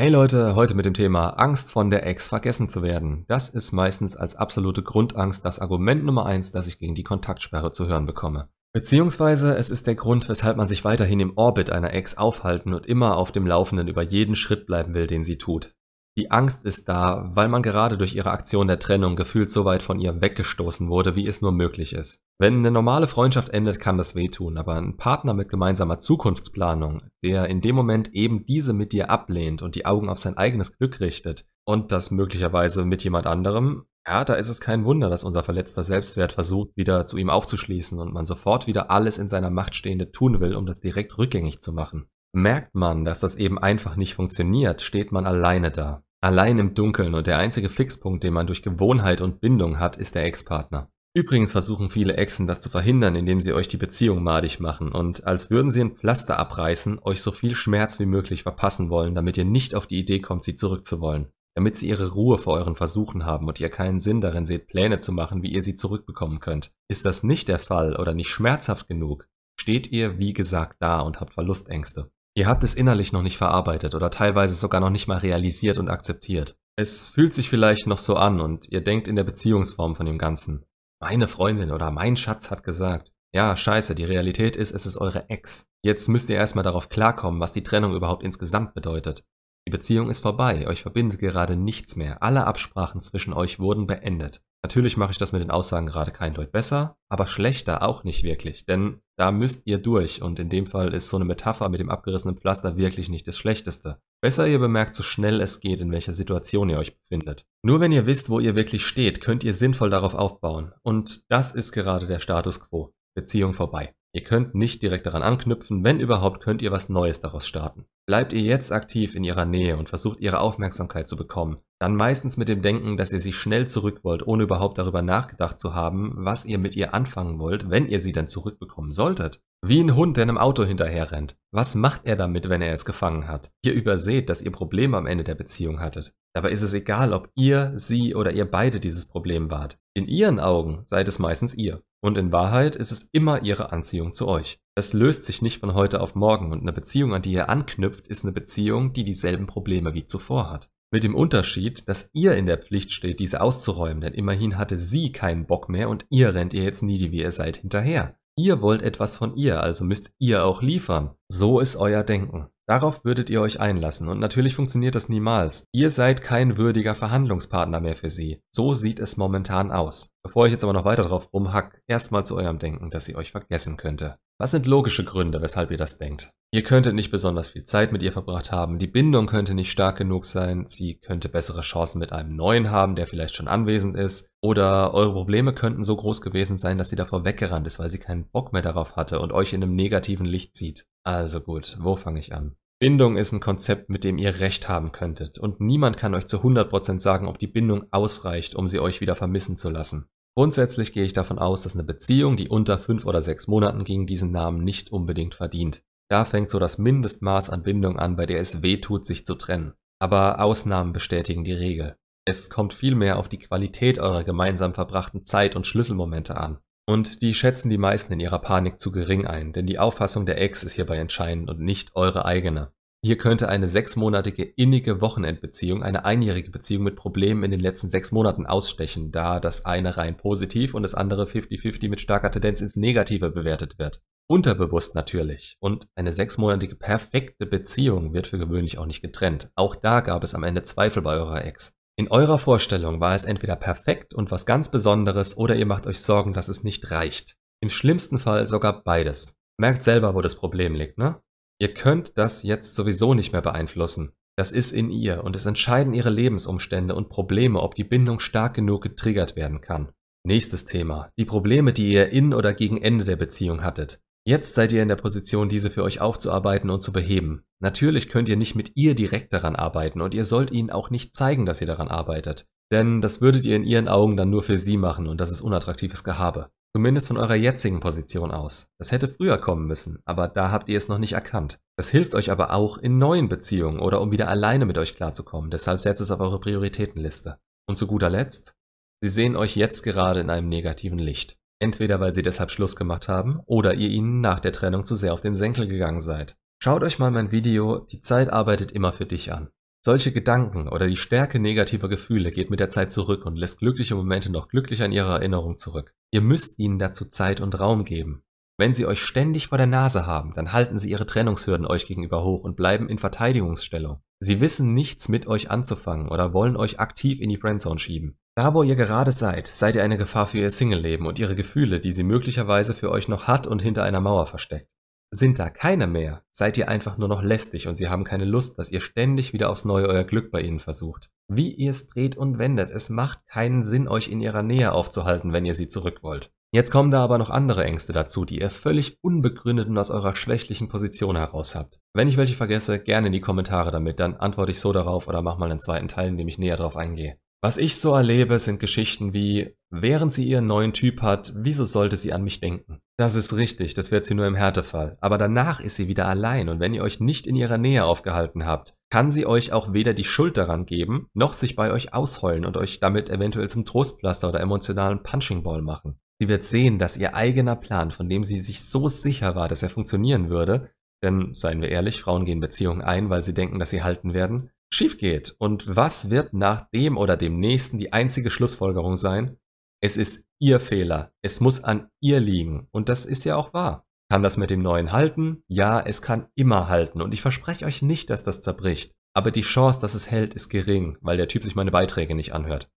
Hey 0.00 0.08
Leute, 0.08 0.54
heute 0.54 0.72
mit 0.72 0.86
dem 0.86 0.94
Thema 0.94 1.28
Angst 1.28 1.70
von 1.70 1.90
der 1.90 2.06
Ex 2.06 2.26
vergessen 2.26 2.70
zu 2.70 2.82
werden. 2.82 3.26
Das 3.28 3.50
ist 3.50 3.70
meistens 3.72 4.16
als 4.16 4.34
absolute 4.34 4.82
Grundangst 4.82 5.44
das 5.44 5.58
Argument 5.58 6.06
Nummer 6.06 6.24
eins, 6.24 6.52
das 6.52 6.66
ich 6.66 6.78
gegen 6.78 6.94
die 6.94 7.02
Kontaktsperre 7.02 7.70
zu 7.70 7.86
hören 7.86 8.06
bekomme. 8.06 8.48
Beziehungsweise 8.72 9.54
es 9.58 9.70
ist 9.70 9.86
der 9.86 9.96
Grund, 9.96 10.26
weshalb 10.30 10.56
man 10.56 10.68
sich 10.68 10.86
weiterhin 10.86 11.20
im 11.20 11.36
Orbit 11.36 11.68
einer 11.68 11.92
Ex 11.92 12.16
aufhalten 12.16 12.72
und 12.72 12.86
immer 12.86 13.18
auf 13.18 13.30
dem 13.30 13.46
Laufenden 13.46 13.88
über 13.88 14.00
jeden 14.00 14.36
Schritt 14.36 14.64
bleiben 14.64 14.94
will, 14.94 15.06
den 15.06 15.22
sie 15.22 15.36
tut. 15.36 15.74
Die 16.18 16.30
Angst 16.30 16.64
ist 16.64 16.88
da, 16.88 17.30
weil 17.34 17.48
man 17.48 17.62
gerade 17.62 17.96
durch 17.96 18.14
ihre 18.14 18.32
Aktion 18.32 18.66
der 18.66 18.80
Trennung 18.80 19.14
gefühlt 19.14 19.50
so 19.50 19.64
weit 19.64 19.82
von 19.82 20.00
ihr 20.00 20.20
weggestoßen 20.20 20.88
wurde, 20.88 21.14
wie 21.14 21.26
es 21.26 21.40
nur 21.40 21.52
möglich 21.52 21.92
ist. 21.92 22.22
Wenn 22.38 22.58
eine 22.58 22.70
normale 22.70 23.06
Freundschaft 23.06 23.50
endet, 23.50 23.78
kann 23.78 23.96
das 23.96 24.14
wehtun, 24.14 24.58
aber 24.58 24.74
ein 24.74 24.96
Partner 24.96 25.34
mit 25.34 25.48
gemeinsamer 25.48 25.98
Zukunftsplanung, 25.98 27.02
der 27.22 27.46
in 27.48 27.60
dem 27.60 27.76
Moment 27.76 28.12
eben 28.12 28.44
diese 28.44 28.72
mit 28.72 28.92
dir 28.92 29.08
ablehnt 29.08 29.62
und 29.62 29.76
die 29.76 29.86
Augen 29.86 30.08
auf 30.08 30.18
sein 30.18 30.36
eigenes 30.36 30.76
Glück 30.76 31.00
richtet 31.00 31.46
und 31.64 31.92
das 31.92 32.10
möglicherweise 32.10 32.84
mit 32.84 33.04
jemand 33.04 33.26
anderem, 33.26 33.84
ja, 34.06 34.24
da 34.24 34.34
ist 34.34 34.48
es 34.48 34.60
kein 34.60 34.84
Wunder, 34.84 35.10
dass 35.10 35.24
unser 35.24 35.44
verletzter 35.44 35.84
Selbstwert 35.84 36.32
versucht, 36.32 36.70
wieder 36.74 37.06
zu 37.06 37.18
ihm 37.18 37.30
aufzuschließen 37.30 37.98
und 38.00 38.12
man 38.12 38.26
sofort 38.26 38.66
wieder 38.66 38.90
alles 38.90 39.18
in 39.18 39.28
seiner 39.28 39.50
Macht 39.50 39.74
Stehende 39.74 40.10
tun 40.10 40.40
will, 40.40 40.56
um 40.56 40.66
das 40.66 40.80
direkt 40.80 41.18
rückgängig 41.18 41.60
zu 41.60 41.72
machen. 41.72 42.08
Merkt 42.32 42.74
man, 42.74 43.04
dass 43.04 43.20
das 43.20 43.34
eben 43.34 43.58
einfach 43.58 43.96
nicht 43.96 44.14
funktioniert, 44.14 44.82
steht 44.82 45.10
man 45.10 45.26
alleine 45.26 45.70
da. 45.70 46.04
Allein 46.22 46.58
im 46.58 46.74
Dunkeln 46.74 47.14
und 47.14 47.26
der 47.26 47.38
einzige 47.38 47.70
Fixpunkt, 47.70 48.22
den 48.22 48.34
man 48.34 48.46
durch 48.46 48.62
Gewohnheit 48.62 49.20
und 49.20 49.40
Bindung 49.40 49.80
hat, 49.80 49.96
ist 49.96 50.14
der 50.14 50.24
Ex-Partner. 50.24 50.90
Übrigens 51.12 51.52
versuchen 51.52 51.90
viele 51.90 52.16
Exen 52.16 52.46
das 52.46 52.60
zu 52.60 52.68
verhindern, 52.68 53.16
indem 53.16 53.40
sie 53.40 53.52
euch 53.52 53.66
die 53.66 53.76
Beziehung 53.76 54.22
madig 54.22 54.60
machen 54.60 54.92
und 54.92 55.26
als 55.26 55.50
würden 55.50 55.72
sie 55.72 55.80
ein 55.80 55.96
Pflaster 55.96 56.38
abreißen, 56.38 57.00
euch 57.02 57.20
so 57.20 57.32
viel 57.32 57.54
Schmerz 57.54 57.98
wie 57.98 58.06
möglich 58.06 58.44
verpassen 58.44 58.90
wollen, 58.90 59.16
damit 59.16 59.36
ihr 59.36 59.44
nicht 59.44 59.74
auf 59.74 59.88
die 59.88 59.98
Idee 59.98 60.20
kommt, 60.20 60.44
sie 60.44 60.54
zurückzuwollen. 60.54 61.26
Damit 61.56 61.76
sie 61.76 61.88
ihre 61.88 62.12
Ruhe 62.12 62.38
vor 62.38 62.54
euren 62.54 62.76
Versuchen 62.76 63.26
haben 63.26 63.48
und 63.48 63.58
ihr 63.58 63.70
keinen 63.70 63.98
Sinn 63.98 64.20
darin 64.20 64.46
seht, 64.46 64.68
Pläne 64.68 65.00
zu 65.00 65.10
machen, 65.10 65.42
wie 65.42 65.50
ihr 65.50 65.64
sie 65.64 65.74
zurückbekommen 65.74 66.38
könnt. 66.38 66.70
Ist 66.86 67.04
das 67.04 67.24
nicht 67.24 67.48
der 67.48 67.58
Fall 67.58 67.96
oder 67.96 68.14
nicht 68.14 68.28
schmerzhaft 68.28 68.86
genug, 68.86 69.26
steht 69.58 69.90
ihr, 69.90 70.18
wie 70.18 70.32
gesagt, 70.32 70.76
da 70.80 71.00
und 71.00 71.20
habt 71.20 71.34
Verlustängste. 71.34 72.12
Ihr 72.36 72.46
habt 72.46 72.62
es 72.62 72.74
innerlich 72.74 73.12
noch 73.12 73.22
nicht 73.22 73.36
verarbeitet 73.36 73.94
oder 73.94 74.10
teilweise 74.10 74.54
sogar 74.54 74.80
noch 74.80 74.90
nicht 74.90 75.08
mal 75.08 75.18
realisiert 75.18 75.78
und 75.78 75.88
akzeptiert. 75.88 76.56
Es 76.76 77.08
fühlt 77.08 77.34
sich 77.34 77.48
vielleicht 77.48 77.86
noch 77.86 77.98
so 77.98 78.16
an 78.16 78.40
und 78.40 78.68
ihr 78.68 78.82
denkt 78.82 79.08
in 79.08 79.16
der 79.16 79.24
Beziehungsform 79.24 79.96
von 79.96 80.06
dem 80.06 80.18
Ganzen. 80.18 80.64
Meine 81.00 81.28
Freundin 81.28 81.72
oder 81.72 81.90
mein 81.90 82.16
Schatz 82.16 82.50
hat 82.50 82.62
gesagt. 82.62 83.12
Ja, 83.34 83.56
scheiße, 83.56 83.94
die 83.94 84.04
Realität 84.04 84.56
ist, 84.56 84.72
es 84.72 84.86
ist 84.86 84.96
eure 84.96 85.28
Ex. 85.28 85.66
Jetzt 85.82 86.08
müsst 86.08 86.30
ihr 86.30 86.36
erstmal 86.36 86.64
darauf 86.64 86.88
klarkommen, 86.88 87.40
was 87.40 87.52
die 87.52 87.62
Trennung 87.62 87.94
überhaupt 87.94 88.22
insgesamt 88.22 88.74
bedeutet. 88.74 89.24
Die 89.66 89.70
Beziehung 89.70 90.10
ist 90.10 90.20
vorbei, 90.20 90.66
euch 90.66 90.82
verbindet 90.82 91.20
gerade 91.20 91.56
nichts 91.56 91.96
mehr. 91.96 92.22
Alle 92.22 92.46
Absprachen 92.46 93.00
zwischen 93.00 93.32
euch 93.32 93.58
wurden 93.58 93.86
beendet. 93.86 94.42
Natürlich 94.62 94.98
mache 94.98 95.12
ich 95.12 95.18
das 95.18 95.32
mit 95.32 95.40
den 95.40 95.50
Aussagen 95.50 95.86
gerade 95.86 96.10
kein 96.10 96.34
Deut 96.34 96.52
besser, 96.52 96.98
aber 97.08 97.26
schlechter 97.26 97.82
auch 97.82 98.04
nicht 98.04 98.22
wirklich, 98.22 98.66
denn 98.66 99.00
da 99.16 99.32
müsst 99.32 99.66
ihr 99.66 99.78
durch 99.78 100.20
und 100.20 100.38
in 100.38 100.50
dem 100.50 100.66
Fall 100.66 100.92
ist 100.92 101.08
so 101.08 101.16
eine 101.16 101.24
Metapher 101.24 101.68
mit 101.70 101.80
dem 101.80 101.88
abgerissenen 101.88 102.36
Pflaster 102.36 102.76
wirklich 102.76 103.08
nicht 103.08 103.26
das 103.26 103.38
Schlechteste. 103.38 104.00
Besser 104.22 104.46
ihr 104.46 104.58
bemerkt, 104.58 104.94
so 104.94 105.02
schnell 105.02 105.40
es 105.40 105.60
geht, 105.60 105.80
in 105.80 105.92
welcher 105.92 106.12
Situation 106.12 106.68
ihr 106.68 106.78
euch 106.78 106.94
befindet. 106.94 107.46
Nur 107.62 107.80
wenn 107.80 107.92
ihr 107.92 108.04
wisst, 108.04 108.28
wo 108.28 108.38
ihr 108.38 108.54
wirklich 108.54 108.84
steht, 108.84 109.22
könnt 109.22 109.44
ihr 109.44 109.54
sinnvoll 109.54 109.88
darauf 109.88 110.14
aufbauen 110.14 110.72
und 110.82 111.30
das 111.30 111.52
ist 111.52 111.72
gerade 111.72 112.06
der 112.06 112.20
Status 112.20 112.60
quo. 112.60 112.92
Beziehung 113.14 113.54
vorbei. 113.54 113.94
Ihr 114.12 114.24
könnt 114.24 114.56
nicht 114.56 114.82
direkt 114.82 115.06
daran 115.06 115.22
anknüpfen, 115.22 115.84
wenn 115.84 116.00
überhaupt 116.00 116.42
könnt 116.42 116.62
ihr 116.62 116.72
was 116.72 116.88
Neues 116.88 117.20
daraus 117.20 117.46
starten. 117.46 117.86
Bleibt 118.06 118.32
ihr 118.32 118.40
jetzt 118.40 118.72
aktiv 118.72 119.14
in 119.14 119.22
ihrer 119.22 119.44
Nähe 119.44 119.76
und 119.76 119.88
versucht 119.88 120.18
ihre 120.18 120.40
Aufmerksamkeit 120.40 121.08
zu 121.08 121.16
bekommen, 121.16 121.60
dann 121.78 121.94
meistens 121.94 122.36
mit 122.36 122.48
dem 122.48 122.60
Denken, 122.60 122.96
dass 122.96 123.12
ihr 123.12 123.20
sie 123.20 123.32
schnell 123.32 123.68
zurück 123.68 124.00
wollt, 124.02 124.26
ohne 124.26 124.42
überhaupt 124.42 124.78
darüber 124.78 125.02
nachgedacht 125.02 125.60
zu 125.60 125.76
haben, 125.76 126.12
was 126.16 126.44
ihr 126.44 126.58
mit 126.58 126.74
ihr 126.74 126.92
anfangen 126.92 127.38
wollt, 127.38 127.70
wenn 127.70 127.86
ihr 127.86 128.00
sie 128.00 128.10
dann 128.10 128.26
zurückbekommen 128.26 128.90
solltet. 128.90 129.40
Wie 129.62 129.80
ein 129.80 129.94
Hund, 129.94 130.16
der 130.16 130.22
einem 130.22 130.38
Auto 130.38 130.64
hinterherrennt. 130.64 131.36
Was 131.52 131.74
macht 131.74 132.06
er 132.06 132.16
damit, 132.16 132.48
wenn 132.48 132.62
er 132.62 132.72
es 132.72 132.86
gefangen 132.86 133.28
hat? 133.28 133.52
Ihr 133.62 133.74
überseht, 133.74 134.30
dass 134.30 134.40
ihr 134.40 134.52
Probleme 134.52 134.96
am 134.96 135.06
Ende 135.06 135.22
der 135.22 135.34
Beziehung 135.34 135.80
hattet. 135.80 136.14
Dabei 136.34 136.50
ist 136.50 136.62
es 136.62 136.72
egal, 136.72 137.12
ob 137.12 137.28
ihr, 137.34 137.74
sie 137.76 138.14
oder 138.14 138.32
ihr 138.32 138.50
beide 138.50 138.80
dieses 138.80 139.06
Problem 139.06 139.50
wart. 139.50 139.78
In 139.94 140.06
ihren 140.06 140.40
Augen 140.40 140.80
seid 140.84 141.08
es 141.08 141.18
meistens 141.18 141.54
ihr. 141.54 141.82
Und 142.02 142.16
in 142.16 142.32
Wahrheit 142.32 142.74
ist 142.74 142.90
es 142.90 143.10
immer 143.12 143.42
ihre 143.42 143.70
Anziehung 143.70 144.14
zu 144.14 144.28
euch. 144.28 144.58
Es 144.74 144.94
löst 144.94 145.26
sich 145.26 145.42
nicht 145.42 145.60
von 145.60 145.74
heute 145.74 146.00
auf 146.00 146.14
morgen 146.14 146.52
und 146.52 146.62
eine 146.62 146.72
Beziehung, 146.72 147.12
an 147.12 147.20
die 147.20 147.32
ihr 147.32 147.50
anknüpft, 147.50 148.06
ist 148.08 148.24
eine 148.24 148.32
Beziehung, 148.32 148.94
die 148.94 149.04
dieselben 149.04 149.46
Probleme 149.46 149.92
wie 149.92 150.06
zuvor 150.06 150.50
hat. 150.50 150.70
Mit 150.90 151.04
dem 151.04 151.14
Unterschied, 151.14 151.86
dass 151.86 152.08
ihr 152.14 152.34
in 152.34 152.46
der 152.46 152.58
Pflicht 152.58 152.92
steht, 152.92 153.20
diese 153.20 153.42
auszuräumen, 153.42 154.00
denn 154.00 154.14
immerhin 154.14 154.56
hatte 154.56 154.78
sie 154.78 155.12
keinen 155.12 155.46
Bock 155.46 155.68
mehr 155.68 155.90
und 155.90 156.06
ihr 156.08 156.34
rennt 156.34 156.54
ihr 156.54 156.64
jetzt 156.64 156.82
nie, 156.82 157.12
wie 157.12 157.20
ihr 157.20 157.30
seid, 157.30 157.58
hinterher. 157.58 158.16
Ihr 158.42 158.62
wollt 158.62 158.80
etwas 158.80 159.16
von 159.16 159.36
ihr, 159.36 159.62
also 159.62 159.84
müsst 159.84 160.12
ihr 160.18 160.46
auch 160.46 160.62
liefern. 160.62 161.10
So 161.28 161.60
ist 161.60 161.76
euer 161.76 162.02
Denken. 162.02 162.46
Darauf 162.66 163.04
würdet 163.04 163.28
ihr 163.28 163.42
euch 163.42 163.60
einlassen 163.60 164.08
und 164.08 164.18
natürlich 164.18 164.54
funktioniert 164.54 164.94
das 164.94 165.10
niemals. 165.10 165.66
Ihr 165.72 165.90
seid 165.90 166.22
kein 166.22 166.56
würdiger 166.56 166.94
Verhandlungspartner 166.94 167.80
mehr 167.80 167.96
für 167.96 168.08
sie. 168.08 168.40
So 168.50 168.72
sieht 168.72 168.98
es 168.98 169.18
momentan 169.18 169.70
aus. 169.70 170.08
Bevor 170.22 170.46
ich 170.46 170.52
jetzt 170.52 170.64
aber 170.64 170.74
noch 170.74 170.84
weiter 170.84 171.04
drauf 171.04 171.32
rumhack, 171.32 171.82
erstmal 171.86 172.26
zu 172.26 172.36
eurem 172.36 172.58
Denken, 172.58 172.90
dass 172.90 173.06
sie 173.06 173.16
euch 173.16 173.30
vergessen 173.30 173.76
könnte. 173.78 174.18
Was 174.38 174.50
sind 174.50 174.66
logische 174.66 175.04
Gründe, 175.04 175.40
weshalb 175.40 175.70
ihr 175.70 175.76
das 175.76 175.98
denkt? 175.98 176.32
Ihr 176.52 176.62
könntet 176.62 176.94
nicht 176.94 177.10
besonders 177.10 177.50
viel 177.50 177.64
Zeit 177.64 177.92
mit 177.92 178.02
ihr 178.02 178.12
verbracht 178.12 178.52
haben, 178.52 178.78
die 178.78 178.86
Bindung 178.86 179.26
könnte 179.26 179.54
nicht 179.54 179.70
stark 179.70 179.96
genug 179.96 180.24
sein, 180.24 180.64
sie 180.66 180.96
könnte 180.96 181.28
bessere 181.28 181.60
Chancen 181.60 181.98
mit 181.98 182.12
einem 182.12 182.36
neuen 182.36 182.70
haben, 182.70 182.96
der 182.96 183.06
vielleicht 183.06 183.34
schon 183.34 183.48
anwesend 183.48 183.94
ist, 183.94 184.28
oder 184.42 184.92
eure 184.94 185.12
Probleme 185.12 185.52
könnten 185.52 185.84
so 185.84 185.96
groß 185.96 186.20
gewesen 186.22 186.58
sein, 186.58 186.76
dass 186.76 186.90
sie 186.90 186.96
davor 186.96 187.24
weggerannt 187.24 187.66
ist, 187.66 187.78
weil 187.78 187.90
sie 187.90 187.98
keinen 187.98 188.28
Bock 188.28 188.52
mehr 188.52 188.62
darauf 188.62 188.96
hatte 188.96 189.20
und 189.20 189.32
euch 189.32 189.52
in 189.52 189.62
einem 189.62 189.74
negativen 189.74 190.26
Licht 190.26 190.56
sieht. 190.56 190.86
Also 191.02 191.40
gut, 191.40 191.78
wo 191.80 191.96
fange 191.96 192.18
ich 192.18 192.34
an? 192.34 192.56
Bindung 192.82 193.18
ist 193.18 193.32
ein 193.32 193.40
Konzept, 193.40 193.90
mit 193.90 194.04
dem 194.04 194.16
ihr 194.16 194.40
Recht 194.40 194.70
haben 194.70 194.90
könntet 194.90 195.38
und 195.38 195.60
niemand 195.60 195.98
kann 195.98 196.14
euch 196.14 196.26
zu 196.26 196.38
100% 196.38 196.98
sagen, 196.98 197.28
ob 197.28 197.38
die 197.38 197.46
Bindung 197.46 197.84
ausreicht, 197.90 198.54
um 198.54 198.66
sie 198.66 198.80
euch 198.80 199.02
wieder 199.02 199.14
vermissen 199.14 199.58
zu 199.58 199.68
lassen. 199.68 200.08
Grundsätzlich 200.34 200.94
gehe 200.94 201.04
ich 201.04 201.12
davon 201.12 201.38
aus, 201.38 201.60
dass 201.60 201.74
eine 201.74 201.84
Beziehung, 201.84 202.38
die 202.38 202.48
unter 202.48 202.78
5 202.78 203.04
oder 203.04 203.20
6 203.20 203.48
Monaten 203.48 203.84
ging, 203.84 204.06
diesen 204.06 204.30
Namen 204.30 204.64
nicht 204.64 204.90
unbedingt 204.92 205.34
verdient. 205.34 205.82
Da 206.08 206.24
fängt 206.24 206.48
so 206.48 206.58
das 206.58 206.78
Mindestmaß 206.78 207.50
an 207.50 207.64
Bindung 207.64 207.98
an, 207.98 208.16
bei 208.16 208.24
der 208.24 208.40
es 208.40 208.62
weh 208.62 208.78
tut, 208.78 209.04
sich 209.04 209.26
zu 209.26 209.34
trennen. 209.34 209.74
Aber 209.98 210.40
Ausnahmen 210.40 210.92
bestätigen 210.92 211.44
die 211.44 211.52
Regel. 211.52 211.96
Es 212.24 212.48
kommt 212.48 212.72
vielmehr 212.72 213.18
auf 213.18 213.28
die 213.28 213.38
Qualität 213.38 213.98
eurer 213.98 214.24
gemeinsam 214.24 214.72
verbrachten 214.72 215.22
Zeit 215.22 215.54
und 215.54 215.66
Schlüsselmomente 215.66 216.38
an. 216.38 216.60
Und 216.90 217.22
die 217.22 217.34
schätzen 217.34 217.70
die 217.70 217.78
meisten 217.78 218.12
in 218.14 218.18
ihrer 218.18 218.40
Panik 218.40 218.80
zu 218.80 218.90
gering 218.90 219.24
ein, 219.24 219.52
denn 219.52 219.64
die 219.64 219.78
Auffassung 219.78 220.26
der 220.26 220.42
Ex 220.42 220.64
ist 220.64 220.72
hierbei 220.72 220.96
entscheidend 220.96 221.48
und 221.48 221.60
nicht 221.60 221.94
eure 221.94 222.24
eigene. 222.24 222.72
Hier 223.00 223.16
könnte 223.16 223.48
eine 223.48 223.68
sechsmonatige 223.68 224.42
innige 224.42 225.00
Wochenendbeziehung 225.00 225.84
eine 225.84 226.04
einjährige 226.04 226.50
Beziehung 226.50 226.82
mit 226.82 226.96
Problemen 226.96 227.44
in 227.44 227.52
den 227.52 227.60
letzten 227.60 227.88
sechs 227.88 228.10
Monaten 228.10 228.44
ausstechen, 228.44 229.12
da 229.12 229.38
das 229.38 229.64
eine 229.64 229.96
rein 229.98 230.16
positiv 230.16 230.74
und 230.74 230.82
das 230.82 230.96
andere 230.96 231.26
50-50 231.26 231.88
mit 231.88 232.00
starker 232.00 232.32
Tendenz 232.32 232.60
ins 232.60 232.74
Negative 232.74 233.30
bewertet 233.30 233.78
wird. 233.78 234.02
Unterbewusst 234.28 234.96
natürlich. 234.96 235.58
Und 235.60 235.86
eine 235.94 236.12
sechsmonatige 236.12 236.74
perfekte 236.74 237.46
Beziehung 237.46 238.14
wird 238.14 238.26
für 238.26 238.38
gewöhnlich 238.38 238.78
auch 238.78 238.86
nicht 238.86 239.00
getrennt. 239.00 239.48
Auch 239.54 239.76
da 239.76 240.00
gab 240.00 240.24
es 240.24 240.34
am 240.34 240.42
Ende 240.42 240.64
Zweifel 240.64 241.02
bei 241.02 241.12
eurer 241.12 241.44
Ex. 241.44 241.72
In 242.00 242.10
eurer 242.10 242.38
Vorstellung 242.38 242.98
war 242.98 243.14
es 243.14 243.26
entweder 243.26 243.56
perfekt 243.56 244.14
und 244.14 244.30
was 244.30 244.46
ganz 244.46 244.70
Besonderes 244.70 245.36
oder 245.36 245.54
ihr 245.54 245.66
macht 245.66 245.86
euch 245.86 246.00
Sorgen, 246.00 246.32
dass 246.32 246.48
es 246.48 246.64
nicht 246.64 246.90
reicht. 246.90 247.36
Im 247.62 247.68
schlimmsten 247.68 248.18
Fall 248.18 248.48
sogar 248.48 248.82
beides. 248.82 249.36
Merkt 249.58 249.82
selber, 249.82 250.14
wo 250.14 250.22
das 250.22 250.34
Problem 250.34 250.74
liegt, 250.74 250.96
ne? 250.96 251.20
Ihr 251.60 251.74
könnt 251.74 252.16
das 252.16 252.42
jetzt 252.42 252.74
sowieso 252.74 253.12
nicht 253.12 253.32
mehr 253.32 253.42
beeinflussen. 253.42 254.14
Das 254.34 254.50
ist 254.50 254.72
in 254.72 254.88
ihr 254.88 255.24
und 255.24 255.36
es 255.36 255.44
entscheiden 255.44 255.92
ihre 255.92 256.08
Lebensumstände 256.08 256.94
und 256.94 257.10
Probleme, 257.10 257.60
ob 257.60 257.74
die 257.74 257.84
Bindung 257.84 258.18
stark 258.18 258.54
genug 258.54 258.82
getriggert 258.82 259.36
werden 259.36 259.60
kann. 259.60 259.92
Nächstes 260.24 260.64
Thema. 260.64 261.10
Die 261.18 261.26
Probleme, 261.26 261.74
die 261.74 261.92
ihr 261.92 262.08
in 262.08 262.32
oder 262.32 262.54
gegen 262.54 262.80
Ende 262.80 263.04
der 263.04 263.16
Beziehung 263.16 263.62
hattet. 263.62 264.00
Jetzt 264.26 264.54
seid 264.54 264.72
ihr 264.72 264.82
in 264.82 264.88
der 264.88 264.96
Position, 264.96 265.48
diese 265.48 265.70
für 265.70 265.82
euch 265.82 266.00
aufzuarbeiten 266.00 266.68
und 266.68 266.82
zu 266.82 266.92
beheben. 266.92 267.42
Natürlich 267.58 268.08
könnt 268.08 268.28
ihr 268.28 268.36
nicht 268.36 268.54
mit 268.54 268.72
ihr 268.74 268.94
direkt 268.94 269.32
daran 269.32 269.56
arbeiten 269.56 270.00
und 270.00 270.12
ihr 270.12 270.24
sollt 270.24 270.50
ihnen 270.50 270.70
auch 270.70 270.90
nicht 270.90 271.14
zeigen, 271.14 271.46
dass 271.46 271.60
ihr 271.60 271.66
daran 271.66 271.88
arbeitet. 271.88 272.46
Denn 272.70 273.00
das 273.00 273.20
würdet 273.20 273.46
ihr 273.46 273.56
in 273.56 273.64
ihren 273.64 273.88
Augen 273.88 274.16
dann 274.16 274.30
nur 274.30 274.42
für 274.42 274.58
sie 274.58 274.76
machen 274.76 275.06
und 275.06 275.20
das 275.20 275.30
ist 275.30 275.40
unattraktives 275.40 276.04
Gehabe. 276.04 276.50
Zumindest 276.72 277.08
von 277.08 277.16
eurer 277.16 277.34
jetzigen 277.34 277.80
Position 277.80 278.30
aus. 278.30 278.68
Das 278.78 278.92
hätte 278.92 279.08
früher 279.08 279.38
kommen 279.38 279.66
müssen, 279.66 279.98
aber 280.04 280.28
da 280.28 280.52
habt 280.52 280.68
ihr 280.68 280.76
es 280.76 280.86
noch 280.86 280.98
nicht 280.98 281.14
erkannt. 281.14 281.58
Das 281.76 281.90
hilft 281.90 282.14
euch 282.14 282.30
aber 282.30 282.52
auch 282.52 282.78
in 282.78 282.98
neuen 282.98 283.28
Beziehungen 283.28 283.80
oder 283.80 284.00
um 284.00 284.12
wieder 284.12 284.28
alleine 284.28 284.66
mit 284.66 284.78
euch 284.78 284.94
klarzukommen, 284.94 285.50
deshalb 285.50 285.80
setzt 285.80 286.00
es 286.00 286.12
auf 286.12 286.20
eure 286.20 286.38
Prioritätenliste. 286.38 287.38
Und 287.66 287.76
zu 287.76 287.88
guter 287.88 288.10
Letzt, 288.10 288.54
sie 289.02 289.08
sehen 289.08 289.34
euch 289.34 289.56
jetzt 289.56 289.82
gerade 289.82 290.20
in 290.20 290.30
einem 290.30 290.48
negativen 290.48 290.98
Licht. 290.98 291.39
Entweder 291.60 292.00
weil 292.00 292.14
sie 292.14 292.22
deshalb 292.22 292.50
Schluss 292.50 292.74
gemacht 292.74 293.06
haben 293.08 293.40
oder 293.44 293.74
ihr 293.74 293.90
ihnen 293.90 294.20
nach 294.20 294.40
der 294.40 294.52
Trennung 294.52 294.84
zu 294.84 294.96
sehr 294.96 295.12
auf 295.12 295.20
den 295.20 295.34
Senkel 295.34 295.68
gegangen 295.68 296.00
seid. 296.00 296.36
Schaut 296.58 296.82
euch 296.82 296.98
mal 296.98 297.10
mein 297.10 297.32
Video 297.32 297.86
Die 297.90 298.00
Zeit 298.00 298.32
arbeitet 298.32 298.72
immer 298.72 298.92
für 298.92 299.06
dich 299.06 299.32
an. 299.32 299.50
Solche 299.82 300.12
Gedanken 300.12 300.68
oder 300.68 300.86
die 300.86 300.96
Stärke 300.96 301.38
negativer 301.38 301.88
Gefühle 301.88 302.30
geht 302.30 302.50
mit 302.50 302.60
der 302.60 302.68
Zeit 302.68 302.92
zurück 302.92 303.24
und 303.24 303.36
lässt 303.36 303.58
glückliche 303.58 303.94
Momente 303.94 304.30
noch 304.30 304.48
glücklicher 304.48 304.84
in 304.84 304.92
ihrer 304.92 305.16
Erinnerung 305.16 305.56
zurück. 305.56 305.94
Ihr 306.10 306.20
müsst 306.22 306.58
ihnen 306.58 306.78
dazu 306.78 307.06
Zeit 307.06 307.40
und 307.40 307.58
Raum 307.58 307.84
geben. 307.84 308.22
Wenn 308.58 308.74
sie 308.74 308.84
euch 308.84 309.00
ständig 309.00 309.48
vor 309.48 309.56
der 309.56 309.66
Nase 309.66 310.04
haben, 310.04 310.34
dann 310.34 310.52
halten 310.52 310.78
sie 310.78 310.90
ihre 310.90 311.06
Trennungshürden 311.06 311.64
euch 311.64 311.86
gegenüber 311.86 312.22
hoch 312.24 312.42
und 312.42 312.56
bleiben 312.56 312.90
in 312.90 312.98
Verteidigungsstellung. 312.98 314.02
Sie 314.18 314.42
wissen 314.42 314.74
nichts 314.74 315.08
mit 315.08 315.26
euch 315.26 315.50
anzufangen 315.50 316.08
oder 316.08 316.34
wollen 316.34 316.56
euch 316.56 316.78
aktiv 316.78 317.20
in 317.22 317.30
die 317.30 317.38
Friendzone 317.38 317.78
schieben. 317.78 318.18
Da, 318.40 318.54
wo 318.54 318.62
ihr 318.62 318.74
gerade 318.74 319.12
seid, 319.12 319.48
seid 319.48 319.76
ihr 319.76 319.84
eine 319.84 319.98
Gefahr 319.98 320.26
für 320.26 320.38
ihr 320.38 320.50
Single-Leben 320.50 321.04
und 321.04 321.18
ihre 321.18 321.36
Gefühle, 321.36 321.78
die 321.78 321.92
sie 321.92 322.04
möglicherweise 322.04 322.72
für 322.72 322.90
euch 322.90 323.06
noch 323.06 323.26
hat 323.26 323.46
und 323.46 323.60
hinter 323.60 323.82
einer 323.82 324.00
Mauer 324.00 324.24
versteckt. 324.24 324.70
Sind 325.10 325.38
da 325.38 325.50
keine 325.50 325.86
mehr, 325.86 326.22
seid 326.30 326.56
ihr 326.56 326.66
einfach 326.66 326.96
nur 326.96 327.08
noch 327.08 327.22
lästig 327.22 327.68
und 327.68 327.76
sie 327.76 327.90
haben 327.90 328.02
keine 328.02 328.24
Lust, 328.24 328.58
dass 328.58 328.72
ihr 328.72 328.80
ständig 328.80 329.34
wieder 329.34 329.50
aufs 329.50 329.66
Neue 329.66 329.88
euer 329.88 330.04
Glück 330.04 330.30
bei 330.30 330.40
ihnen 330.40 330.58
versucht. 330.58 331.10
Wie 331.28 331.52
ihr 331.52 331.68
es 331.68 331.88
dreht 331.88 332.16
und 332.16 332.38
wendet, 332.38 332.70
es 332.70 332.88
macht 332.88 333.26
keinen 333.26 333.62
Sinn, 333.62 333.86
euch 333.86 334.08
in 334.08 334.22
ihrer 334.22 334.42
Nähe 334.42 334.72
aufzuhalten, 334.72 335.34
wenn 335.34 335.44
ihr 335.44 335.54
sie 335.54 335.68
zurück 335.68 335.98
wollt. 336.02 336.32
Jetzt 336.50 336.70
kommen 336.70 336.90
da 336.90 337.04
aber 337.04 337.18
noch 337.18 337.28
andere 337.28 337.64
Ängste 337.64 337.92
dazu, 337.92 338.24
die 338.24 338.40
ihr 338.40 338.48
völlig 338.48 338.96
unbegründet 339.02 339.68
und 339.68 339.76
aus 339.76 339.90
eurer 339.90 340.14
schwächlichen 340.14 340.68
Position 340.70 341.16
heraus 341.16 341.54
habt. 341.54 341.78
Wenn 341.92 342.08
ich 342.08 342.16
welche 342.16 342.36
vergesse, 342.36 342.82
gerne 342.82 343.08
in 343.08 343.12
die 343.12 343.20
Kommentare 343.20 343.70
damit, 343.70 344.00
dann 344.00 344.14
antworte 344.14 344.52
ich 344.52 344.60
so 344.60 344.72
darauf 344.72 345.08
oder 345.08 345.20
mach 345.20 345.36
mal 345.36 345.50
einen 345.50 345.60
zweiten 345.60 345.88
Teil, 345.88 346.08
in 346.08 346.16
dem 346.16 346.28
ich 346.28 346.38
näher 346.38 346.56
darauf 346.56 346.78
eingehe. 346.78 347.18
Was 347.42 347.56
ich 347.56 347.76
so 347.76 347.94
erlebe, 347.94 348.38
sind 348.38 348.60
Geschichten 348.60 349.14
wie, 349.14 349.56
während 349.70 350.12
sie 350.12 350.28
ihren 350.28 350.46
neuen 350.46 350.74
Typ 350.74 351.00
hat, 351.00 351.32
wieso 351.34 351.64
sollte 351.64 351.96
sie 351.96 352.12
an 352.12 352.22
mich 352.22 352.40
denken? 352.40 352.80
Das 352.98 353.14
ist 353.14 353.34
richtig, 353.34 353.72
das 353.72 353.90
wird 353.90 354.04
sie 354.04 354.12
nur 354.12 354.26
im 354.26 354.34
Härtefall. 354.34 354.98
Aber 355.00 355.16
danach 355.16 355.58
ist 355.60 355.76
sie 355.76 355.88
wieder 355.88 356.06
allein 356.06 356.50
und 356.50 356.60
wenn 356.60 356.74
ihr 356.74 356.82
euch 356.82 357.00
nicht 357.00 357.26
in 357.26 357.36
ihrer 357.36 357.56
Nähe 357.56 357.86
aufgehalten 357.86 358.44
habt, 358.44 358.74
kann 358.90 359.10
sie 359.10 359.24
euch 359.24 359.52
auch 359.52 359.72
weder 359.72 359.94
die 359.94 360.04
Schuld 360.04 360.36
daran 360.36 360.66
geben, 360.66 361.08
noch 361.14 361.32
sich 361.32 361.56
bei 361.56 361.72
euch 361.72 361.94
ausheulen 361.94 362.44
und 362.44 362.58
euch 362.58 362.78
damit 362.78 363.08
eventuell 363.08 363.48
zum 363.48 363.64
Trostpflaster 363.64 364.28
oder 364.28 364.40
emotionalen 364.40 365.02
Punching 365.02 365.42
Ball 365.42 365.62
machen. 365.62 365.98
Sie 366.20 366.28
wird 366.28 366.44
sehen, 366.44 366.78
dass 366.78 366.98
ihr 366.98 367.14
eigener 367.14 367.56
Plan, 367.56 367.90
von 367.90 368.10
dem 368.10 368.22
sie 368.22 368.42
sich 368.42 368.66
so 368.66 368.88
sicher 368.88 369.34
war, 369.34 369.48
dass 369.48 369.62
er 369.62 369.70
funktionieren 369.70 370.28
würde, 370.28 370.68
denn 371.02 371.30
seien 371.32 371.62
wir 371.62 371.70
ehrlich, 371.70 372.02
Frauen 372.02 372.26
gehen 372.26 372.40
Beziehungen 372.40 372.82
ein, 372.82 373.08
weil 373.08 373.24
sie 373.24 373.32
denken, 373.32 373.58
dass 373.58 373.70
sie 373.70 373.82
halten 373.82 374.12
werden, 374.12 374.50
schief 374.72 374.98
geht. 374.98 375.34
Und 375.38 375.76
was 375.76 376.10
wird 376.10 376.32
nach 376.32 376.68
dem 376.70 376.96
oder 376.96 377.16
dem 377.16 377.38
nächsten 377.38 377.78
die 377.78 377.92
einzige 377.92 378.30
Schlussfolgerung 378.30 378.96
sein? 378.96 379.36
Es 379.82 379.96
ist 379.96 380.26
ihr 380.38 380.60
Fehler. 380.60 381.12
Es 381.22 381.40
muss 381.40 381.64
an 381.64 381.88
ihr 382.00 382.20
liegen. 382.20 382.68
Und 382.70 382.88
das 382.88 383.04
ist 383.04 383.24
ja 383.24 383.36
auch 383.36 383.54
wahr. 383.54 383.86
Kann 384.10 384.22
das 384.22 384.36
mit 384.36 384.50
dem 384.50 384.62
Neuen 384.62 384.92
halten? 384.92 385.44
Ja, 385.48 385.80
es 385.80 386.02
kann 386.02 386.28
immer 386.34 386.68
halten. 386.68 387.00
Und 387.00 387.14
ich 387.14 387.22
verspreche 387.22 387.64
euch 387.64 387.80
nicht, 387.80 388.10
dass 388.10 388.24
das 388.24 388.40
zerbricht. 388.40 388.92
Aber 389.14 389.30
die 389.30 389.42
Chance, 389.42 389.80
dass 389.80 389.94
es 389.94 390.10
hält, 390.10 390.34
ist 390.34 390.48
gering, 390.48 390.98
weil 391.00 391.16
der 391.16 391.28
Typ 391.28 391.44
sich 391.44 391.54
meine 391.54 391.70
Beiträge 391.70 392.14
nicht 392.14 392.32
anhört. 392.32 392.70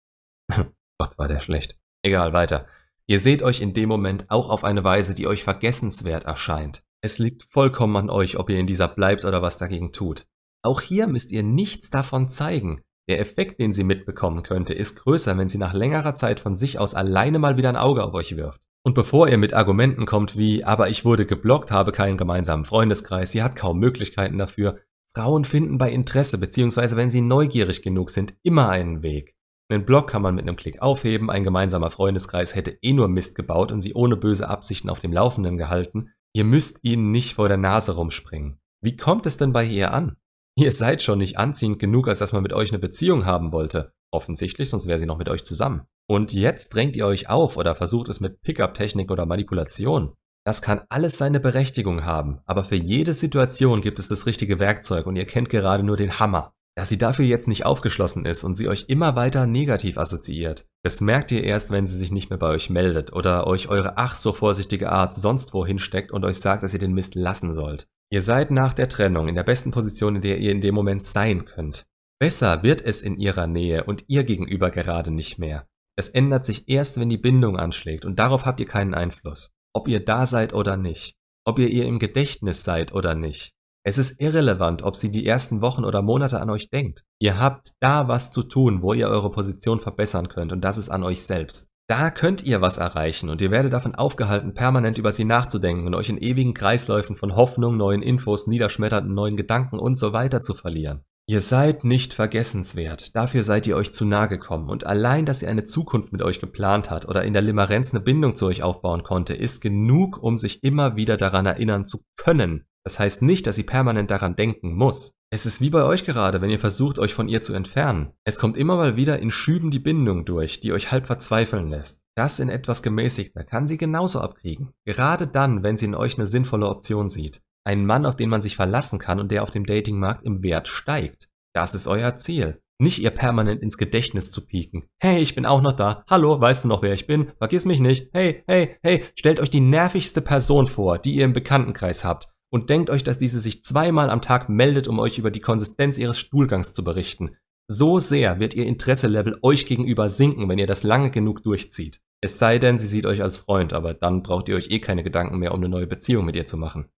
Gott, 0.99 1.19
war 1.19 1.29
der 1.29 1.41
schlecht. 1.41 1.79
Egal, 2.03 2.33
weiter. 2.33 2.67
Ihr 3.07 3.21
seht 3.21 3.43
euch 3.43 3.61
in 3.61 3.75
dem 3.75 3.89
Moment 3.89 4.31
auch 4.31 4.49
auf 4.49 4.65
eine 4.65 4.85
Weise, 4.85 5.15
die 5.15 5.27
euch 5.27 5.43
vergessenswert 5.43 6.25
erscheint. 6.25 6.85
Es 7.03 7.19
liegt 7.19 7.43
vollkommen 7.45 7.97
an 7.97 8.11
euch, 8.11 8.39
ob 8.39 8.49
ihr 8.49 8.59
in 8.59 8.67
dieser 8.67 8.89
bleibt 8.89 9.25
oder 9.25 9.43
was 9.43 9.59
dagegen 9.59 9.93
tut. 9.93 10.27
Auch 10.65 10.81
hier 10.81 11.07
müsst 11.07 11.33
ihr 11.33 11.43
nichts 11.43 11.91
davon 11.91 12.29
zeigen. 12.29 12.83
Der 13.09 13.19
Effekt, 13.19 13.61
den 13.61 13.73
sie 13.73 13.83
mitbekommen 13.83 14.43
könnte, 14.43 14.75
ist 14.75 14.97
größer, 14.97 15.37
wenn 15.37 15.49
sie 15.49 15.59
nach 15.59 15.75
längerer 15.75 16.15
Zeit 16.15 16.39
von 16.39 16.55
sich 16.55 16.79
aus 16.79 16.95
alleine 16.95 17.39
mal 17.41 17.57
wieder 17.57 17.69
ein 17.69 17.77
Auge 17.77 18.05
auf 18.05 18.15
euch 18.15 18.37
wirft. 18.37 18.61
Und 18.85 18.95
bevor 18.95 19.29
ihr 19.29 19.39
mit 19.39 19.55
Argumenten 19.55 20.07
kommt 20.07 20.37
wie, 20.37 20.65
aber 20.65 20.89
ich 20.89 21.05
wurde 21.05 21.27
geblockt, 21.27 21.71
habe 21.71 21.93
keinen 21.93 22.17
gemeinsamen 22.17 22.65
Freundeskreis, 22.65 23.33
sie 23.33 23.43
hat 23.43 23.57
kaum 23.57 23.79
Möglichkeiten 23.79 24.39
dafür, 24.39 24.79
Frauen 25.15 25.45
finden 25.45 25.79
bei 25.79 25.91
Interesse 25.91 26.39
bzw. 26.39 26.97
wenn 26.97 27.11
sie 27.11 27.21
neugierig 27.21 27.83
genug 27.83 28.11
sind, 28.11 28.35
immer 28.43 28.69
einen 28.71 29.03
Weg. 29.03 29.35
Einen 29.69 29.85
Blog 29.85 30.09
kann 30.09 30.23
man 30.23 30.35
mit 30.35 30.47
einem 30.47 30.57
Klick 30.57 30.81
aufheben, 30.81 31.31
ein 31.31 31.45
gemeinsamer 31.45 31.91
Freundeskreis 31.91 32.55
hätte 32.55 32.79
eh 32.83 32.93
nur 32.93 33.09
Mist 33.09 33.35
gebaut 33.35 33.73
und 33.73 33.81
sie 33.81 33.95
ohne 33.95 34.17
böse 34.17 34.49
Absichten 34.49 34.91
auf 34.91 35.01
dem 35.01 35.13
Laufenden 35.13 35.59
gehalten. 35.59 36.11
Ihr 36.35 36.45
müsst 36.45 36.79
ihnen 36.83 37.11
nicht 37.11 37.35
vor 37.35 37.49
der 37.49 37.57
Nase 37.59 37.93
rumspringen. 37.93 38.59
Wie 38.81 38.97
kommt 38.97 39.27
es 39.27 39.37
denn 39.37 39.53
bei 39.53 39.65
ihr 39.65 39.93
an? 39.93 40.17
Ihr 40.55 40.73
seid 40.73 41.03
schon 41.03 41.19
nicht 41.19 41.39
anziehend 41.39 41.79
genug, 41.79 42.09
als 42.09 42.19
dass 42.19 42.33
man 42.33 42.43
mit 42.43 42.53
euch 42.53 42.71
eine 42.71 42.79
Beziehung 42.79 43.25
haben 43.25 43.53
wollte. 43.53 43.93
Offensichtlich, 44.11 44.69
sonst 44.69 44.87
wäre 44.87 44.99
sie 44.99 45.07
noch 45.07 45.17
mit 45.17 45.31
euch 45.31 45.45
zusammen. 45.45 45.87
Und 46.07 46.33
jetzt 46.35 46.75
drängt 46.75 46.95
ihr 46.95 47.07
euch 47.07 47.31
auf 47.31 47.57
oder 47.57 47.75
versucht 47.75 48.11
es 48.11 48.21
mit 48.21 48.43
Pickup-Technik 48.43 49.11
oder 49.11 49.25
Manipulation. 49.25 50.13
Das 50.45 50.61
kann 50.61 50.83
alles 50.89 51.17
seine 51.17 51.41
Berechtigung 51.41 52.05
haben, 52.05 52.41
aber 52.47 52.65
für 52.65 52.77
jede 52.77 53.15
Situation 53.15 53.81
gibt 53.81 53.99
es 53.99 54.09
das 54.09 54.27
richtige 54.27 54.59
Werkzeug 54.59 55.07
und 55.07 55.17
ihr 55.17 55.25
kennt 55.25 55.49
gerade 55.49 55.85
nur 55.85 55.97
den 55.97 56.19
Hammer. 56.19 56.53
Dass 56.75 56.89
sie 56.89 56.99
dafür 56.99 57.25
jetzt 57.25 57.49
nicht 57.49 57.65
aufgeschlossen 57.65 58.25
ist 58.25 58.45
und 58.45 58.57
sie 58.57 58.67
euch 58.67 58.87
immer 58.89 59.15
weiter 59.15 59.47
negativ 59.47 59.99
assoziiert, 59.99 60.67
das 60.83 61.01
merkt 61.01 61.31
ihr 61.31 61.45
erst, 61.45 61.71
wenn 61.71 61.87
sie 61.87 61.99
sich 61.99 62.11
nicht 62.11 62.31
mehr 62.31 62.39
bei 62.39 62.49
euch 62.49 62.71
meldet 62.71 63.13
oder 63.13 63.47
euch 63.47 63.69
eure 63.69 63.99
ach 63.99 64.17
so 64.17 64.33
vorsichtige 64.33 64.91
Art 64.91 65.15
sonst 65.15 65.55
wohin 65.55 65.79
steckt 65.79 66.11
und 66.11 66.25
euch 66.25 66.39
sagt, 66.39 66.63
dass 66.63 66.73
ihr 66.73 66.81
den 66.81 66.95
Mist 66.95 67.15
lassen 67.15 67.53
sollt. 67.53 67.89
Ihr 68.13 68.21
seid 68.21 68.51
nach 68.51 68.75
der 68.75 68.91
Trennung 68.91 69.27
in 69.27 69.37
der 69.37 69.43
besten 69.43 69.71
Position, 69.71 70.17
in 70.17 70.21
der 70.21 70.37
ihr 70.37 70.53
in 70.53 70.61
dem 70.61 70.75
Moment 70.75 71.03
sein 71.03 71.47
könnt. 71.47 71.87
Besser 72.21 72.63
wird 72.63 72.83
es 72.83 73.01
in 73.01 73.17
ihrer 73.17 73.47
Nähe 73.47 73.85
und 73.85 74.05
ihr 74.07 74.23
gegenüber 74.25 74.71
gerade 74.71 75.11
nicht 75.11 75.39
mehr. 75.39 75.67
Es 75.97 76.11
ändert 76.11 76.45
sich 76.45 76.69
erst, 76.69 77.01
wenn 77.01 77.09
die 77.09 77.17
Bindung 77.17 77.57
anschlägt 77.57 78.05
und 78.05 78.19
darauf 78.19 78.45
habt 78.45 78.61
ihr 78.61 78.67
keinen 78.67 78.93
Einfluss. 78.93 79.53
Ob 79.75 79.89
ihr 79.89 80.05
da 80.05 80.27
seid 80.27 80.53
oder 80.53 80.77
nicht. 80.77 81.15
Ob 81.47 81.59
ihr 81.59 81.71
ihr 81.71 81.87
im 81.87 81.99
Gedächtnis 81.99 82.65
seid 82.65 82.93
oder 82.93 83.15
nicht. 83.15 83.55
Es 83.83 83.97
ist 83.97 84.21
irrelevant, 84.21 84.83
ob 84.83 84.95
sie 84.95 85.11
die 85.11 85.27
ersten 85.27 85.63
Wochen 85.63 85.87
oder 85.87 86.03
Monate 86.03 86.39
an 86.39 86.51
euch 86.51 86.69
denkt. 86.69 87.05
Ihr 87.19 87.39
habt 87.41 87.73
da 87.81 88.09
was 88.09 88.31
zu 88.31 88.43
tun, 88.43 88.83
wo 88.83 88.93
ihr 88.93 89.09
eure 89.09 89.31
Position 89.31 89.81
verbessern 89.81 90.29
könnt 90.29 90.53
und 90.53 90.63
das 90.63 90.77
ist 90.77 90.91
an 90.91 91.03
euch 91.03 91.23
selbst. 91.23 91.72
Da 91.93 92.11
könnt 92.11 92.43
ihr 92.43 92.63
was 92.63 92.79
erreichen 92.79 93.29
und 93.29 93.43
ihr 93.43 93.51
werdet 93.51 93.75
davon 93.75 93.95
aufgehalten, 93.95 94.55
permanent 94.55 94.97
über 94.97 95.13
sie 95.13 95.27
nachzudenken 95.27 95.87
und 95.87 95.95
euch 95.95 96.09
in 96.09 96.17
ewigen 96.17 96.55
Kreisläufen 96.55 97.17
von 97.17 97.37
Hoffnung, 97.37 97.77
neuen 97.77 98.01
Infos, 98.01 98.47
niederschmetternden 98.47 99.13
neuen 99.13 99.37
Gedanken 99.37 99.79
und 99.79 99.99
so 99.99 100.15
weiter 100.15 100.41
zu 100.41 100.55
verlieren. 100.55 101.05
Ihr 101.27 101.43
seid 101.43 101.85
nicht 101.85 102.15
vergessenswert, 102.15 103.15
dafür 103.15 103.43
seid 103.43 103.67
ihr 103.67 103.77
euch 103.77 103.93
zu 103.93 104.07
nahe 104.07 104.29
gekommen 104.29 104.71
und 104.71 104.87
allein, 104.87 105.27
dass 105.27 105.43
ihr 105.43 105.51
eine 105.51 105.65
Zukunft 105.65 106.13
mit 106.13 106.23
euch 106.23 106.41
geplant 106.41 106.91
hat 106.91 107.07
oder 107.07 107.25
in 107.25 107.35
der 107.35 107.43
Limerenz 107.43 107.93
eine 107.93 108.03
Bindung 108.03 108.37
zu 108.37 108.47
euch 108.47 108.63
aufbauen 108.63 109.03
konnte, 109.03 109.35
ist 109.35 109.61
genug, 109.61 110.17
um 110.17 110.39
sich 110.39 110.65
immer 110.65 110.97
wieder 110.97 111.19
daran 111.19 111.45
erinnern 111.45 111.85
zu 111.85 111.99
können, 112.17 112.65
das 112.85 112.99
heißt 112.99 113.21
nicht, 113.21 113.47
dass 113.47 113.57
sie 113.57 113.65
permanent 113.65 114.11
daran 114.11 114.35
denken 114.35 114.75
muss. 114.75 115.13
Es 115.35 115.47
ist 115.47 115.63
wie 115.63 115.71
bei 115.71 115.83
euch 115.83 116.05
gerade, 116.05 116.43
wenn 116.43 116.51
ihr 116.51 116.59
versucht, 116.59 116.99
euch 116.99 117.15
von 117.15 117.27
ihr 117.27 117.41
zu 117.41 117.55
entfernen. 117.55 118.13
Es 118.23 118.39
kommt 118.39 118.55
immer 118.55 118.77
mal 118.77 118.97
wieder 118.97 119.19
in 119.19 119.31
Schüben 119.31 119.71
die 119.71 119.79
Bindung 119.79 120.27
durch, 120.27 120.61
die 120.61 120.75
euch 120.75 120.93
halb 120.93 121.07
verzweifeln 121.07 121.71
lässt. 121.71 122.03
Das 122.15 122.39
in 122.39 122.51
etwas 122.51 122.83
gemäßigter 122.83 123.43
kann 123.43 123.67
sie 123.67 123.79
genauso 123.79 124.21
abkriegen. 124.21 124.75
Gerade 124.85 125.27
dann, 125.27 125.63
wenn 125.63 125.79
sie 125.79 125.87
in 125.87 125.95
euch 125.95 126.19
eine 126.19 126.27
sinnvolle 126.27 126.69
Option 126.69 127.09
sieht. 127.09 127.41
Einen 127.65 127.87
Mann, 127.87 128.05
auf 128.05 128.15
den 128.15 128.29
man 128.29 128.43
sich 128.43 128.57
verlassen 128.57 128.99
kann 128.99 129.21
und 129.21 129.31
der 129.31 129.43
auf 129.43 129.51
dem 129.51 129.65
Datingmarkt 129.65 130.23
im 130.27 130.43
Wert 130.43 130.69
steigt. 130.69 131.31
Das 131.55 131.75
ist 131.75 131.87
euer 131.87 132.15
Ziel. 132.17 132.61
Nicht 132.79 132.99
ihr 132.99 133.11
permanent 133.11 133.63
ins 133.63 133.79
Gedächtnis 133.79 134.33
zu 134.33 134.45
pieken. 134.45 134.85
Hey, 135.01 135.23
ich 135.23 135.35
bin 135.35 135.47
auch 135.47 135.63
noch 135.63 135.73
da. 135.73 136.05
Hallo, 136.11 136.39
weißt 136.39 136.65
du 136.65 136.69
noch, 136.69 136.83
wer 136.83 136.93
ich 136.93 137.07
bin? 137.07 137.33
Vergiss 137.39 137.65
mich 137.65 137.81
nicht. 137.81 138.11
Hey, 138.13 138.45
hey, 138.47 138.77
hey, 138.83 139.03
stellt 139.15 139.41
euch 139.41 139.49
die 139.49 139.61
nervigste 139.61 140.21
Person 140.21 140.67
vor, 140.67 140.99
die 140.99 141.15
ihr 141.15 141.25
im 141.25 141.33
Bekanntenkreis 141.33 142.05
habt 142.05 142.32
und 142.53 142.69
denkt 142.69 142.91
euch, 142.91 143.03
dass 143.03 143.19
diese 143.19 143.41
sich 143.41 143.65
zweimal 143.65 144.11
am 144.11 144.21
Tag 144.21 144.49
meldet, 144.49 144.87
um 144.87 144.99
euch 144.99 145.19
über 145.19 145.31
die 145.31 145.41
Konsistenz 145.41 145.97
ihres 145.97 146.19
Stuhlgangs 146.19 146.75
zu 146.75 146.85
berichten. 146.85 147.37
So 147.67 147.99
sehr 147.99 148.41
wird 148.41 148.55
ihr 148.55 148.67
Interesselevel 148.67 149.39
euch 149.43 149.65
gegenüber 149.65 150.11
sinken, 150.11 150.49
wenn 150.49 150.59
ihr 150.59 150.67
das 150.67 150.83
lange 150.83 151.11
genug 151.11 151.43
durchzieht. 151.43 152.01
Es 152.21 152.39
sei 152.39 152.59
denn, 152.59 152.77
sie 152.77 152.87
sieht 152.87 153.07
euch 153.07 153.23
als 153.23 153.39
Freund, 153.39 153.73
aber 153.73 153.95
dann 153.95 154.23
braucht 154.23 154.49
ihr 154.49 154.57
euch 154.57 154.71
eh 154.71 154.81
keine 154.81 155.03
Gedanken 155.03 155.39
mehr, 155.39 155.55
um 155.55 155.61
eine 155.61 155.71
neue 155.71 155.87
Beziehung 155.87 156.27
mit 156.27 156.37
ihr 156.37 156.45
zu 156.45 156.59
machen. 156.59 156.89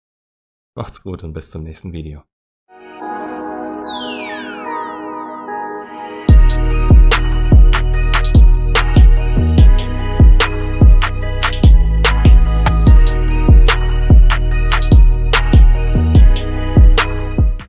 Macht's 0.77 1.03
gut 1.03 1.23
und 1.23 1.33
bis 1.33 1.51
zum 1.51 1.63
nächsten 1.63 1.93
Video. 1.93 2.25